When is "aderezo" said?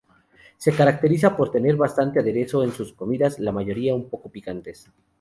2.21-2.63